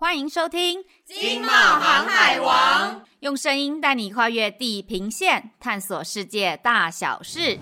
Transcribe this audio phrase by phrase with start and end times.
[0.00, 7.58] 欢迎收听《经贸航海王》，用声音带你跨越地平线，探索世界大小事。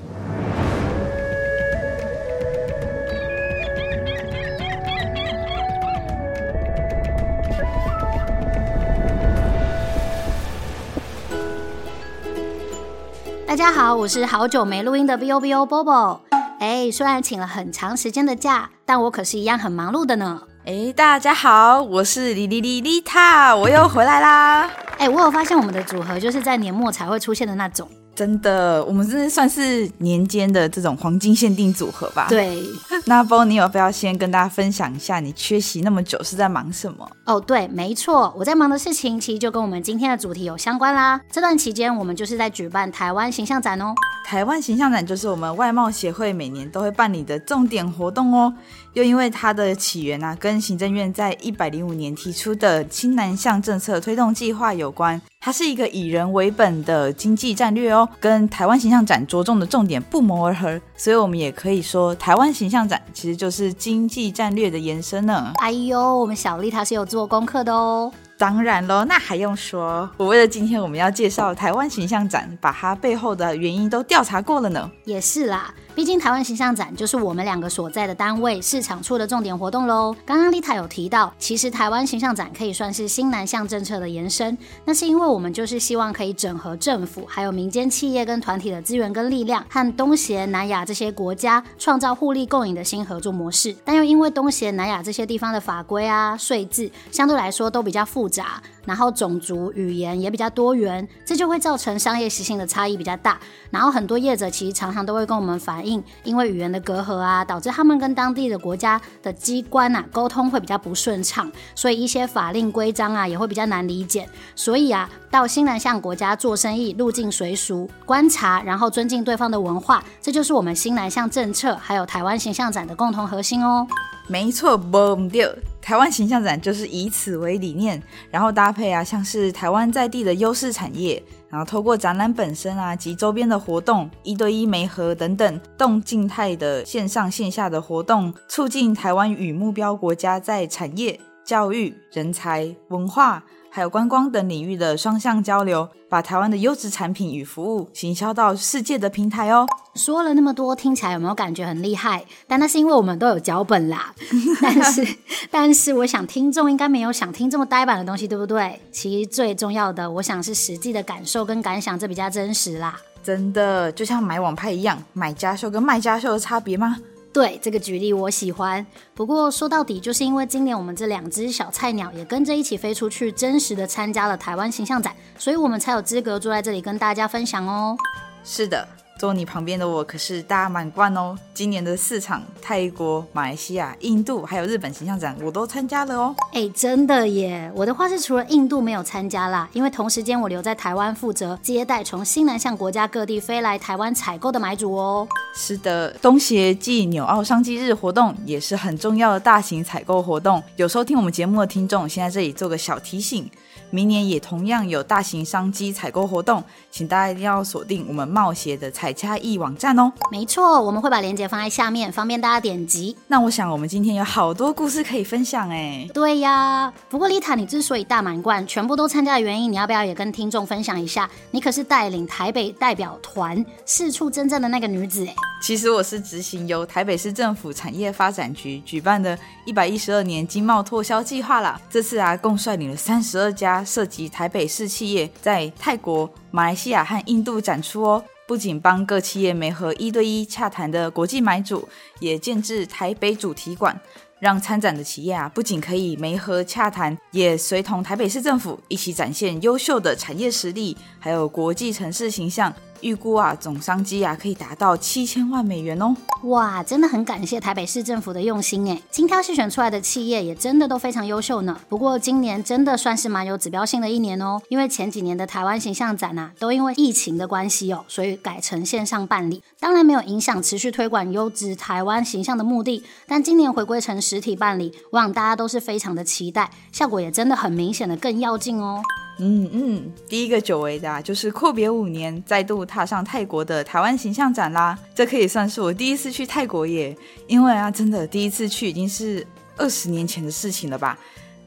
[13.47, 16.21] 大家好，我是好久没录音的 V O V O Bobo。
[16.61, 20.43] 哎，虽然请了很长时间的假，但我可是一样很忙碌的呢。
[20.67, 24.69] 哎，大家好，我是莉莉莉莉塔，我又回来啦。
[24.99, 27.89] 哎，我有发现我们的组合就是在年末才会出现的那种。
[28.17, 32.27] 真的，我们真的算是年间的这种黄金限定组合吧？
[32.29, 32.61] 对。
[33.09, 37.09] 那 Bo，你有不要先跟大家分享一下，你缺席那么久是在忙什么？
[37.25, 41.21] 哦，对，没错，我在忙的事情其实就跟我们今天的主题有相关啦。
[41.31, 43.95] 这段期间，我们就是在举办台湾形象展哦。
[44.27, 48.53] 台湾形象展就是我们外贸协会每年都会办理的重点活动哦。
[48.95, 55.23] 又因为它的起源啊，跟行政院在一百零五年提出的新南向政策推动计划有关。
[55.39, 65.53] 它是一个以人为本的经济战略哦，跟台湾形象展着重的重点不谋而合，所以我们也可以说，台湾形象展其实就是经济战略的延伸呢。
[65.57, 68.11] 哎呦，我们小丽她是有做功课的哦。
[68.39, 70.09] 当然喽，那还用说？
[70.17, 74.91] 我为了今天我们要介绍台湾形象展，把它背后的原因都调查过了呢。
[75.05, 75.75] 也是啦。
[75.97, 80.15] 毕竟台湾形象展就是我们两个所在的单位市场处的重点活动喽。
[80.27, 84.59] 刚刚丽塔有提到，其实台湾形象展可以算是新南向政策的延伸。
[84.85, 93.75] 那是因为我们就是希望可以整合政府还有民间企业跟团体的资源跟力量，和东协、南亚这些国家创造互利共赢的新合作模式。
[93.83, 98.63] 但又因为东协、南亚这些地方的法规啊、税制相对来说都比较复杂。
[98.85, 103.37] 然后种族语言也比较多元，这就会造成商业习性的差异比较大。
[103.69, 105.86] 然后很多业者其实常常都会跟我们反映，
[106.25, 114.29] 因为语言的隔阂啊，导致他们跟当地的国家的机关啊沟通会比较不顺畅，所以一些法令规章啊也会比较难理解。
[114.55, 123.87] 所以啊，到新南向国家做生意，入境随俗，观察，然后尊敬对方的文化，这就是我们新南向政策还有台湾形象展的共同核心哦。
[124.29, 125.49] 没错，boom 掉。
[125.81, 131.23] 台湾形象展就是以此为理念，然后搭配啊，像是台湾在地的优势产业，
[131.57, 143.43] 然后透过展览本身啊及周边的活动，一对一媒合等等，动静态的线上线下的活动，促进台湾与目标国家在产业、教育、人才、文化。
[143.77, 149.67] 还有观光等领域的双向交流，把台湾的优质产品与服务行销到世界的平台哦。
[149.95, 152.25] 说了那么多，听起来有没有感觉很厉害？
[152.47, 154.15] 但那是因为我们都有脚本啦。
[154.63, 155.07] 但是，
[155.51, 158.81] 但是我想听众应该没有想听这么呆板的东西，对不对？
[158.91, 162.99] 其实最重要的，我想是实际的感受跟感想，这比较真实啦。
[163.23, 166.97] 真的，就像买网拍一样，买家秀跟卖家秀的差别吗？
[167.37, 177.95] 对，这个举例我喜欢，不过说到底，就是因为今年我们这两只小菜鸟也跟着一起飞出去，真实的参加了台湾形象展，所以我们才有资格坐在这里跟大家分享哦。
[178.43, 178.89] 是的。
[179.19, 181.35] 坐你旁边的我可是大满贯哦！
[181.55, 186.35] 今年的四场泰国、马来西亚、印度还有日本形象展我都参加了哦。
[186.53, 187.73] 哎，真的耶！
[187.75, 195.27] 我的话是除了印度没有参加啦，因为同时间我留在台湾负责接待从新南向国家各地飞来台湾采购的买主哦。
[195.55, 200.63] 是的，东协暨纽澳商机日活动也是很重要的大型采购活动。
[200.77, 203.51] 有收听我们节目的听众，先在这里做个小提醒。
[203.91, 210.13] 明年也同样有大型商机采购活动，请大家一定要锁定我们贸协的采嘉义网站哦。
[210.31, 213.17] 没错，我们会把链接放在下面，方便大家点击。
[213.29, 216.09] 那我想我们今天有好多故事可以分享哎。
[216.13, 221.29] 对呀，不过丽塔，你之所以大满贯，全部都参加的原因，你要不要也跟听众分享一下？
[221.51, 225.35] 你可是带领台北代表团四处征战的那个女子哎。
[225.63, 231.81] 其实我是执行由台北市政府产业发展局举办的一百一十二年经贸拓销计划啦。
[231.89, 238.25] 这次啊，共率领了三十二家涉及台北市企业在泰国、马来西亚和印度展出哦。
[238.47, 241.89] 不仅帮各企业媒合一对一洽谈的国际买主，
[242.21, 244.01] 也建制台北主题馆，
[244.39, 252.73] 让参展的企业啊，不仅可以媒合洽谈，也随同台北市政府一起展现优秀的产业实力，还有国际城市形象。
[253.07, 256.17] 预估啊，总商机啊可以达到七千万美元哦！
[256.43, 261.79] 哇，真的很感谢台北市政府的用心哎，精挑细选出来的企业也真的都非常优秀呢。
[261.89, 273.05] 不过今年真的算是蛮有指标性的一年哦，因为前几年的台湾形象展啊，都因为疫情的关系哦，所以改成线上办理，当然没有影响持续推广优质台湾形象的目的。
[273.29, 279.01] 但今年回归成实体办理，我想大家都是非常的期待，效果也真的很明显的更要劲哦。
[279.39, 284.99] 嗯嗯，第一个久违的啊，就是阔别五年再度踏上泰国的台湾形象展啦。
[285.15, 287.17] 这可以算是我第一次去泰国耶，
[287.47, 289.47] 因为啊，真的第一次去已经是
[289.77, 291.19] 二十年前的事情了吧。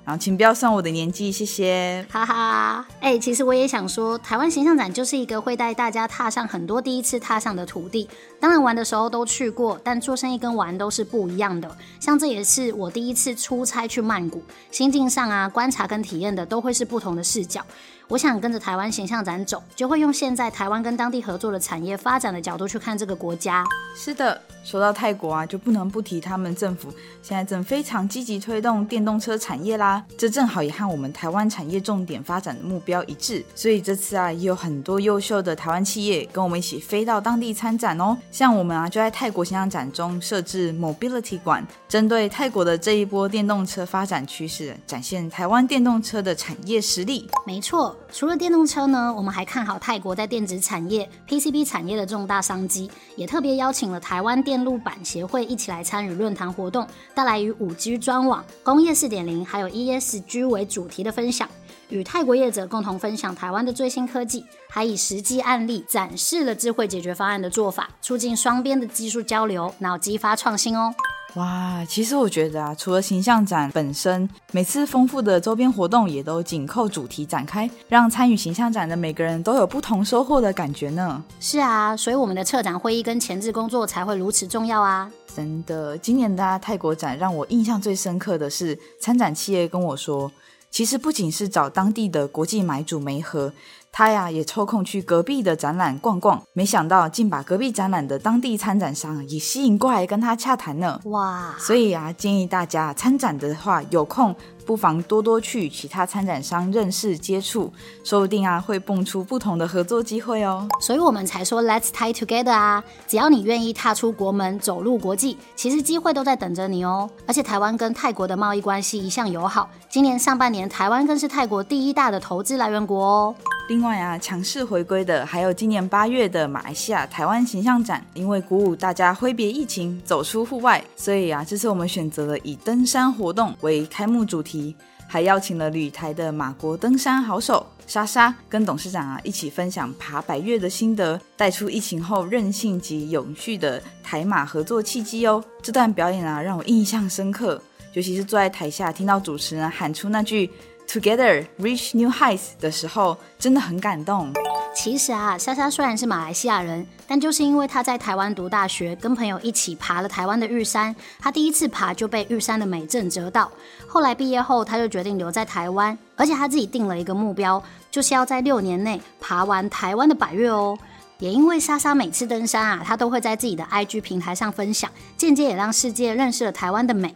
[0.09, 2.03] 然后请不要算我的年纪，谢谢。
[2.09, 8.09] 哈哈，哎，其实我也想说，台湾形象展就是一个会带大家踏上很多第一次踏上的土地。
[8.39, 11.69] 当然玩的时候都去过，但做生意跟玩都是不一样的。
[11.99, 14.41] 像这也是我第一次出差去曼谷，
[14.71, 17.63] 心境上啊，观察跟体验的都会是不同的视角。
[18.09, 23.63] 我想跟着台湾形象展走，就会用现在台湾跟当地合作的产业发展的角度去看这个国家。
[23.95, 26.91] 是的，说到泰国啊，就不能不提他们政府
[27.21, 30.03] 现在正非常积极推动电动车产业啦。
[30.17, 38.17] 这正好也和我们台湾产业重点发展的目标一致，所以这次啊，也有很多优秀的台湾企业跟我们一起飞到当地参展哦。
[38.31, 47.29] 像我们啊，就在泰国形象展中设置 Mobility 馆，针对泰国的这一波电动车发展趋势，展现台湾电动车的产业实力。
[47.45, 47.95] 没错。
[48.11, 61.47] 除了电动车呢，我们还看好泰国在电子产业、PCB 产业的重大商机，也特别邀请了台湾电路板协会一起来参与论坛活动，带来以 5G 专网、工业4.0还有 ESG 为主题的分享，
[61.89, 70.93] 与泰国业者共同分享台湾的最新科技，还以实际案例展示了智慧解决方案的做法，促进双边的技术交流，然后激发创新哦。
[71.35, 81.23] 哇，其实我觉得啊，除了形象展本身，每次丰富的周边活动也都紧扣主题展开，让参与形象展的每个人都有不同收获的感觉呢。
[81.39, 85.09] 是啊，所以我们的策展会议跟前置工作才会如此重要啊。
[85.35, 90.31] 真的，今年的泰国展让我印象最深刻的是，参展企业跟我说，
[90.71, 93.53] 其实不仅是找当地的国际买主媒合。
[93.91, 100.99] 他呀也抽空去隔壁的展览逛逛，没想到竟把隔壁展览的当地参展商也吸引过来跟他洽谈呢。
[101.05, 101.55] 哇！
[101.57, 104.35] 所以啊，建议大家参展的话，有空
[104.69, 107.73] 不妨多多去其他参展商认识接触，
[108.03, 110.67] 说不定啊会蹦出不同的合作机会哦。
[110.79, 112.83] 所以我们才说 Let's tie together 啊！
[113.07, 117.09] 只要你愿意踏出国门，走入国际，其实机会都在等着你哦。
[117.25, 123.35] 而且台湾跟泰国的贸易关系一向友好，今年上半年台湾更是泰国第一大的投资来源国哦。
[123.69, 134.58] 另外啊，强势回归的还有今年八月的马来西亚台湾形象展，因为鼓舞大家挥别疫情，走出户外，所以啊，这次我们选择了以登山活动为开幕主题，
[135.07, 145.43] 还邀请了旅台的马国登山好手莎莎跟董事长啊一起分享爬百岳的心得，带出疫情后韧性及永续的台马合作契机哦。
[145.63, 147.61] 这段表演啊，让我印象深刻，
[147.93, 150.49] 尤其是坐在台下听到主持人喊出那句。
[150.87, 154.33] Together reach new heights 的时候，真的很感动。
[154.73, 163.51] 其实啊，莎莎虽然是马来西亚人，但就是因为她在台湾读大学，跟朋友一起爬了台湾的玉山，她第一次爬就被玉山的美震折到。
[163.87, 167.61] 后来毕业后，她就决定留在台湾，而且她自己定了一个目标，
[167.91, 170.77] 就是要在六年内爬完台湾的百岳哦。
[171.17, 177.13] 也因为莎莎每次登山啊，她都会在自己的 IG 平台上分享，间接也让世界认识了台湾的美。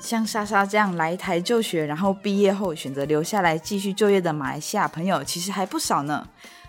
[0.00, 6.26] 像莎莎这样来台就学，然后毕业后选择留下来继续就业的马来西亚朋友，其实还不少呢。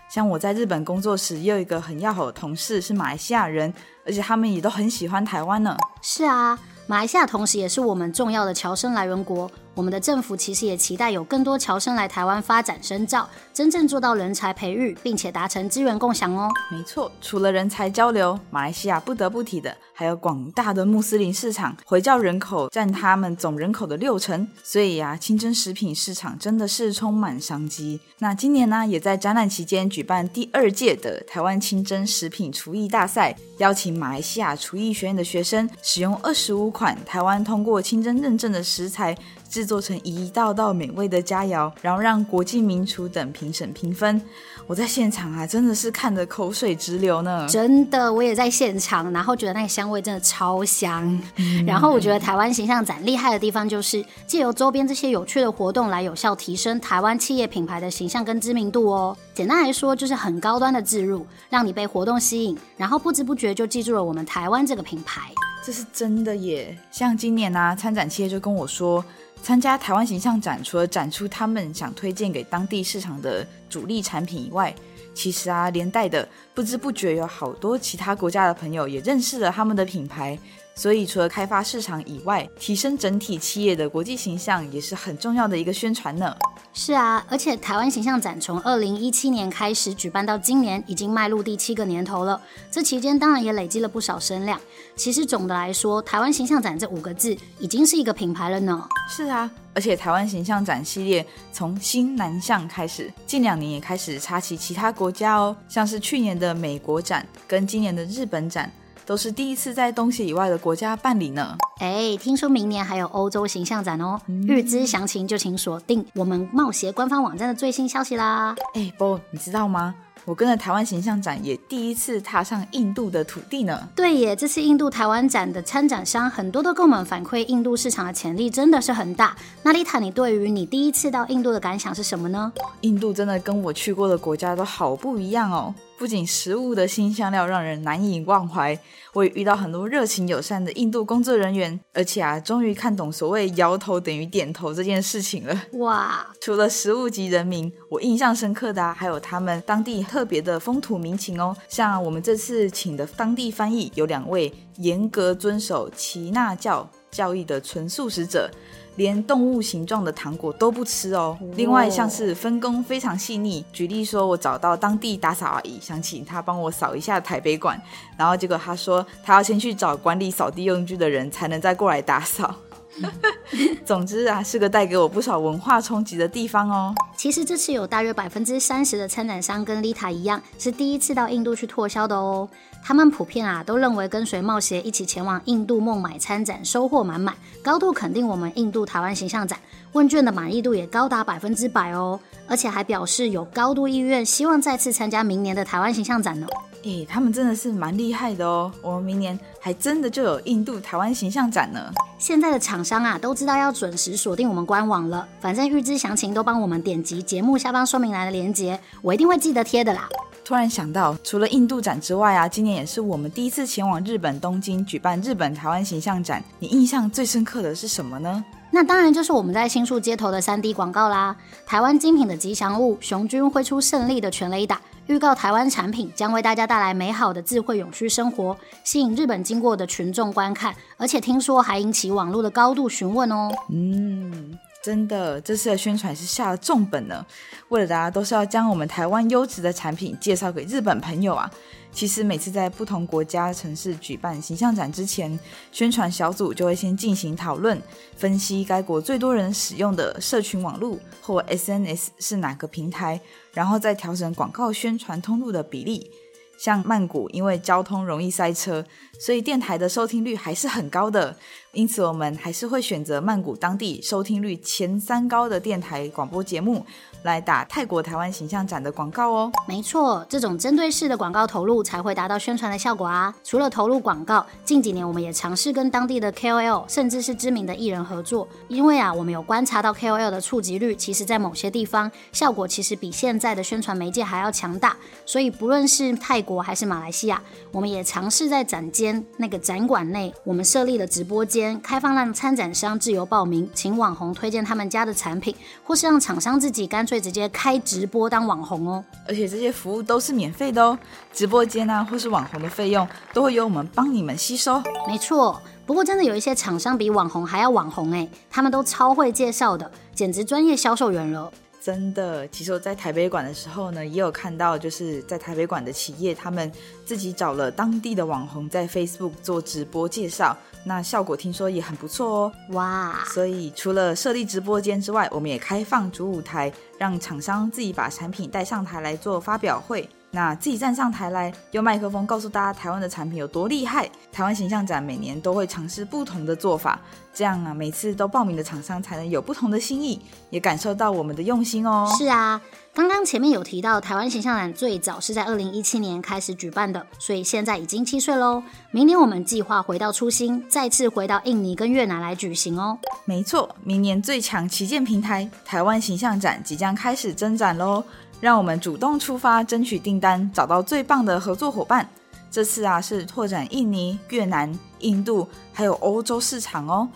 [0.08, 3.72] 像我在日本工作时，也有一个很要好的同事是马来西亚人，
[4.04, 5.76] 而且他们也都很喜欢台湾呢。
[6.00, 9.50] 是啊，马来西亚同时也是我们重要的侨生来源国。
[9.76, 16.50] 我们的政府其实也期待有更多侨生来台湾发展深造，真正做到人才培育，并且达成资源共享哦。
[16.72, 28.00] 没错，除了人才交流，马来西亚不得不提的还有广大的穆斯林市场，回教人口占他们总人口的六成，所以呀、啊，清真食品市场真的是充满商机。
[28.20, 39.14] 那今年呢，也在展览期间举办第二届的台湾清真食品厨艺大赛，邀请马来西亚厨艺学院的学生使用二十五款台湾通过清真认证的食材。
[39.48, 44.20] 制作成一道道美味的佳肴，然后让国际名厨等评审评分。
[44.66, 47.46] 我在现场啊，真的是看得口水直流呢。
[47.48, 51.06] 真的，我也在现场，然后觉得那个香味真的超香。
[51.36, 59.16] 嗯、然后我觉得台湾形象展厉害的地方，就是借由周边这些有趣的活动来有效提升台湾企业品牌的形象跟知名度哦。
[59.32, 65.30] 简单来说，就是很高端的置入，让你被活动吸引，然后不知不觉就记住了我们台湾这个品牌。
[65.66, 66.78] 这是真的耶！
[66.92, 69.04] 像今年啊，参展企业就跟我说。
[69.42, 74.72] 参加台湾形象展，除了展出他们想推荐给当地市场的主力产品以外，
[75.12, 80.38] 其实啊，连带的不知不觉有好多其他国家的朋友也认识了他们的品牌。
[80.78, 86.36] 所以，除了开发市场以外，提升整体企业的国际形象也是很重要的一个宣传呢。
[86.74, 92.38] 是啊，而且台湾形象展从二零一七年开始举办到今年，已经迈入第七个年头了。
[92.70, 94.60] 这期间当然也累积了不少声量。
[94.94, 98.86] 其实总的来说，台湾形象展这五个字已经是一个品牌了呢。
[99.08, 108.70] 是啊，而且台湾形象展系列从新南向开始，近两年也开始插旗其他国家哦，像是去年的美国展跟今年的日本展。
[109.06, 111.56] 都是第一次在东协以外的国家办理呢。
[111.78, 118.56] 哎，听说明年还有欧洲形象展哦，预知详情就请锁定我们冒协官方网站的最新消息啦。
[118.74, 119.94] 哎，波，你知道吗？
[120.24, 123.88] 我跟着台湾形象展也第一次踏上印度的土地呢。
[123.94, 129.36] 对耶，这次印度台湾展的参展商很多都跟我们反馈，印度市场的潜力真的是很大。
[129.62, 132.52] 那丽塔，你对于你第一次到印度的感想是什么呢？
[132.80, 135.72] 印度真的跟我去过的国家都好不一样哦。
[135.98, 138.78] 不仅食物的新香料让人难以忘怀，
[139.14, 145.62] 我也遇到很多热情友善的印度工作人员，而且啊，终于看懂所谓摇头等于点头这件事情了。
[145.74, 146.26] 哇！
[146.40, 151.56] 除了食物及人民，我印象深刻的啊，还有他们当地特别的风土民情哦。
[151.68, 158.50] 像我们这次请的当地翻译有两位严格遵守耆那教教义的纯素食者。
[158.96, 161.36] 连动物形状的糖果都不吃哦。
[161.54, 163.62] 另外，像是分工非常细腻。
[163.70, 167.78] 举例说，我找到当地打扫阿姨，想请她帮我扫一下台北馆，
[168.16, 172.54] 然后结果她说她要先去找管理扫地用具的人，才能再过来打扫。
[173.84, 176.94] 总之啊，是个带给我不少文化冲击的地方哦。
[177.16, 182.48] 其实这次有大约百分之三十的参展商跟丽塔一样，是第一次到印度去拓销的哦。
[182.82, 189.58] 他们普遍啊都认为跟随冒协一起前往印度孟买参展收获满满，高度肯定我们印度台湾形象展。
[189.92, 196.46] 问卷的满意度也高达百分之百哦，而且还表示有高度意愿，希望再次参加明年的台湾形象展呢。
[196.84, 201.92] 诶，他们真的是蛮厉害的哦，我们明年还真的就有印度台湾形象展呢。
[202.18, 210.08] 现在的厂商啊都知道要准时锁定我们官网了，反正预知详情都帮我们点击节目下方说明栏的链接，我一定会记得贴的啦。
[210.42, 216.42] 突然想到，除了印度展之外啊，今年也是我们第一次前往日本东京举办日本台湾形象展。
[216.58, 218.42] 你印象最深刻的是什么呢？
[218.76, 221.34] 那当然就是我们在新宿街头的 3D 广告啦。
[221.64, 228.54] 台湾精品的吉祥物熊军挥出胜利的全雷打，预告台湾产品将为大家带来美好的智慧永续生活，
[228.84, 233.50] 吸引日本经过的群众观看，而且听说还引起网络的高度询问哦。
[233.70, 234.58] 嗯。
[234.86, 237.26] 真的，这次的宣传是下了重本呢。
[237.70, 241.50] 为了大家都是要将我们台湾优质的产品介绍给日本朋友啊。
[241.90, 245.36] 其实每次在不同国家城市举办形象展之前，
[245.72, 247.82] 宣传小组就会先进行讨论，
[248.16, 253.20] 分析该国最多人使用的社群网络或 SNS 是哪个平台，
[253.52, 256.08] 然后再调整广告宣传通路的比例。
[256.56, 258.84] 像曼谷，因为交通容易塞车，
[259.18, 261.36] 所以电台的收听率还是很高的。
[261.72, 266.84] 因此，我们还是会选择曼谷当地收听率前三高的电台广播节目。
[267.22, 269.50] 来打泰国台湾形象展的广告哦。
[269.66, 273.34] 没错，这种针对式的广告投入才会达到宣传的效果啊。
[273.42, 278.46] 除了投入广告，近几年我们也尝试跟当地的 KOL，甚至是知名的艺人合作。
[278.68, 284.96] 因为啊，我们有观察到 KOL 的触及率，其实在某些地方效果其实比现在的宣传媒介还要强大。
[285.24, 297.20] 所以不论是泰国还是马来西亚，我们也尝试在展间那个展馆内，我们设立了直播间，开放让参展商自由报名，请网红推荐他们家的产品，或是让厂商自己干脆。
[297.26, 300.96] 直接开直播当网红哦，而且这些服务都是免费的哦。
[301.32, 304.80] 直播间啊，或是网红的费用都会由我们帮你们吸收。
[305.08, 311.52] 没错，不过真的有一些厂商比网红还要网红哎，他们都超会介绍的，简直专业销售员了。
[311.86, 316.72] 真的，其实我在台北馆的时候呢，也有看到，就是在台北馆的企业，他们
[317.04, 322.52] 自己找了当地的网红在 Facebook 做直播介绍，那效果听说也很不错哦。
[322.70, 323.22] 哇！
[323.26, 330.08] 所以除了设立直播间之外，我们也开放主舞台，让厂商自己把产品带上台来做发表会。
[330.36, 334.06] 那自己站上台来，用麦克风告诉大家台湾的产品有多厉害。
[334.30, 337.00] 台湾形象展每年都会尝试不同的做法，
[337.32, 342.06] 这样啊，每次都报名的厂商才能有不同的心意，也感受到我们的用心哦。
[342.18, 342.60] 是啊，
[342.92, 348.62] 刚刚前面有提到台湾形象展最早是在二零一七年开始举办的，所以现在已经七岁喽。
[348.90, 352.98] 明年我们计划回到初心，再次回到印尼跟越南来举行哦。
[353.24, 358.04] 没错，明年最强旗舰平台台湾形象展即将开始征展喽。
[358.40, 362.08] 让我们主动出发，争取订单，找到最棒的合作伙伴。
[362.50, 367.08] 这次啊，是拓展印尼、越南、印度，还有欧洲市场哦。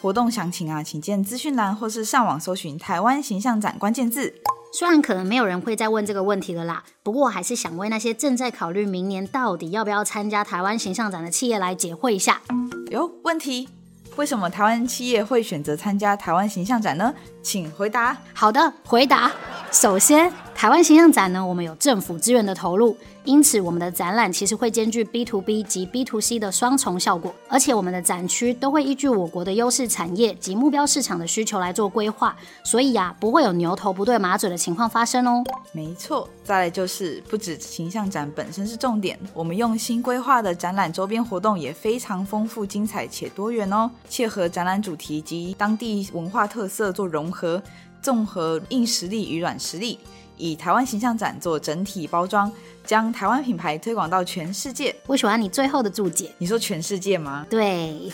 [0.00, 4.34] 活动详情啊，请见资讯栏或是上网搜寻“台湾形象展”关键字。
[4.72, 12.40] 虽然可能没有人会再问这个问题了啦，不过我还是想为那些正在考虑明年到底要不要参加台湾形象展的企业来解惑一下。
[12.90, 13.68] 有问题？
[14.16, 17.14] 为什么台湾企业会选择参加台湾形象展呢？
[17.42, 18.16] 请回答。
[18.34, 19.32] 好的，回答。
[19.70, 20.32] 首先。
[20.58, 35.44] 台湾形象展呢，我们有政府资源的投入，因此我们的展览其实会兼具 B to B 及 B to C 的双重效果，而且我们的展区都会依据我国的优势产业及目标市场的需求来做规划，所以呀、不会有牛头不对马嘴的情况发生哦。
[35.70, 47.62] 没错，再来就是不止形象展本身是重点，我们用心规划的展览周边活动也非常丰富精彩且多元哦，切合展览主题及当地文化特色做融合，
[48.00, 49.98] 综合硬实力与软实力。
[50.36, 52.50] 以台湾形象展做整体包装，
[52.84, 54.94] 将台湾品牌推广到全世界。
[55.06, 56.32] 我喜欢你最后的注解。
[56.38, 57.44] 你说全世界吗？
[57.50, 58.12] 对。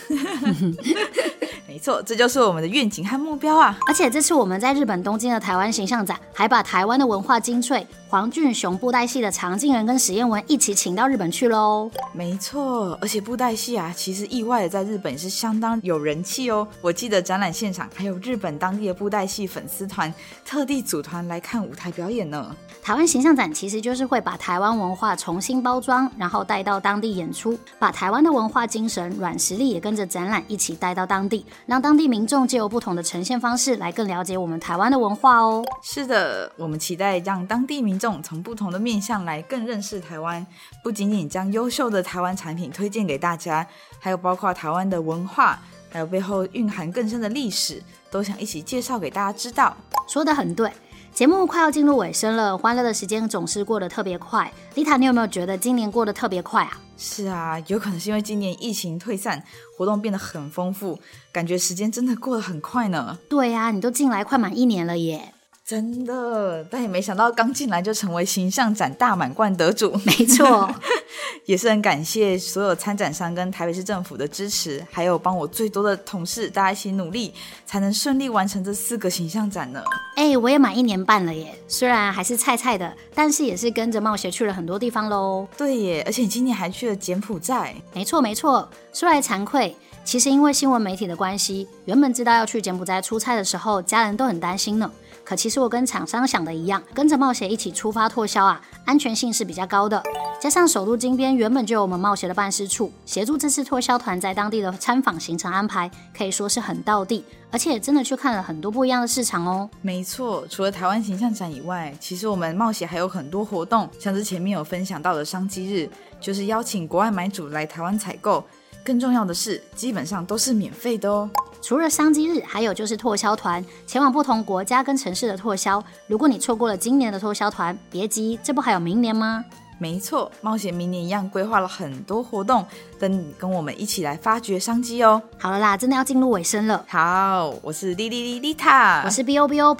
[1.67, 3.77] 没错，这就是我们的愿景和目标啊！
[3.85, 11.91] 而且这次我们在日本东京的台湾形象展，还把台湾的文化精粹黄俊雄布袋戏的常静人跟史艳文一起请到日本去喽。
[12.13, 16.65] 没错，而且布袋戏啊，其实意外的在日本是相当有人气哦。
[16.79, 20.13] 我记得展览现场还有日本当地的布袋戏粉丝团
[20.45, 22.55] 特地组团来看舞台表演呢。
[22.81, 35.65] 台湾形象展其实就是会把台湾文化重新包装，然后带到当地演出，把台湾的文化精神、软实力也跟着展览一起带到当地，让当地民众借由不同的呈现方式来更了解我们台湾的文化哦。
[35.83, 40.45] 是的，我们期待让当地民众从不同的面向来更认识台湾，
[40.83, 43.67] 不仅仅将优秀的台湾产品推荐给大家，
[43.99, 45.59] 还有包括台湾的文化，
[45.89, 49.75] 还有背后蕴含更深的历史，都想一起介绍给大家知道。
[50.07, 50.71] 说的很对。
[51.13, 54.51] 节目快要进入尾声了，欢乐的时间总是过得特别快。
[54.73, 56.77] 丽塔，你有没有觉得今年过得特别快啊？
[56.97, 59.41] 是啊，有可能是因为今年疫情退散，
[59.77, 60.99] 活动变得很丰富，
[61.31, 63.17] 感觉时间真的过得很快呢。
[63.29, 65.34] 对呀，你都进来快满一年了耶。
[65.67, 69.99] 真的，但也没想到刚进来就成为形象展大满贯得主。
[70.05, 70.69] 没错，
[71.45, 77.33] 也是很感谢所有参展商跟台北市政府的支持，还有帮我最多的同事，大家一起努力，
[77.65, 79.83] 才能顺利完成这四个形象展呢。
[80.15, 85.47] 哎、欸，我也满一年半了耶，虽然还是菜菜的，但是也是跟着冒险去了很多地方喽。
[85.57, 87.73] 对耶，而且你今年还去了柬埔寨。
[87.91, 94.89] 没错没错，说来惭愧，其实因为新闻媒体的关系，原本知道要去柬埔寨出差的时候，家人都很担心呢。
[95.23, 100.01] 可其实我跟厂商想的一样，跟着冒险一起出发拓销啊，安全性是比较高的。
[100.39, 109.67] 加上首都金边原本就有我们冒险的办事处，协助这次拓销团在当地的参访行程安排，可以说是很到地，而且真的去看了很多不一样的市场哦。
[109.81, 115.89] 没错，除了台湾形象展以外，其实我们冒险还有很多活动，像是前面有分享到的商机日，
[116.21, 118.45] 就是邀请国外买主来台湾采购。
[118.85, 121.27] 更重要的是，基本上都是免费的哦。
[121.61, 125.83] 除了商机日，还有就是拓销团前往不同国家跟城市的拓销。
[126.05, 129.43] 如果你错过了今年的拓销团，别急，这不还有明年吗？
[129.79, 132.63] 没错，冒险明年一样规划了很多活动，
[132.99, 135.21] 等你跟我们一起来发掘商机哦。
[135.39, 136.85] 好了啦，真的要进入尾声了。
[136.87, 139.75] 好，我是莉莉莉莉塔，我是 B O B O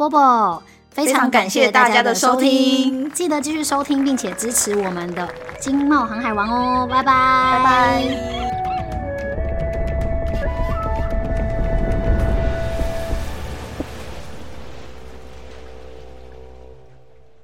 [0.90, 8.45] 非常感谢大家的收听，记得继续收听并且支持我们的经贸航海王哦，拜拜，拜拜。